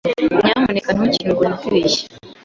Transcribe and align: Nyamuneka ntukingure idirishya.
Nyamuneka 0.43 0.89
ntukingure 0.91 1.49
idirishya. 1.51 2.05